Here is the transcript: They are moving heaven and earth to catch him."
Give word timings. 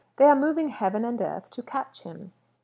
They 0.15 0.25
are 0.25 0.35
moving 0.35 0.69
heaven 0.69 1.05
and 1.05 1.21
earth 1.21 1.51
to 1.51 1.61
catch 1.61 2.01
him." 2.01 2.33